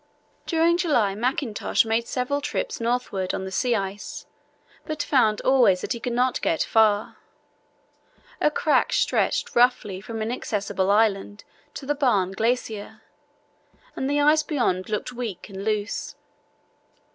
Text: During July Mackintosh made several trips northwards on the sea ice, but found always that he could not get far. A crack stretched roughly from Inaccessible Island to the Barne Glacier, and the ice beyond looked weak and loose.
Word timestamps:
During 0.47 0.77
July 0.77 1.13
Mackintosh 1.13 1.85
made 1.85 2.07
several 2.07 2.41
trips 2.41 2.81
northwards 2.81 3.35
on 3.35 3.45
the 3.45 3.51
sea 3.51 3.75
ice, 3.75 4.25
but 4.83 5.03
found 5.03 5.41
always 5.41 5.81
that 5.81 5.93
he 5.93 5.99
could 5.99 6.11
not 6.13 6.41
get 6.41 6.63
far. 6.63 7.17
A 8.41 8.49
crack 8.49 8.93
stretched 8.93 9.55
roughly 9.55 10.01
from 10.01 10.23
Inaccessible 10.23 10.89
Island 10.89 11.43
to 11.75 11.85
the 11.85 11.93
Barne 11.93 12.31
Glacier, 12.31 13.03
and 13.95 14.09
the 14.09 14.19
ice 14.19 14.41
beyond 14.41 14.89
looked 14.89 15.13
weak 15.13 15.49
and 15.49 15.63
loose. 15.63 16.15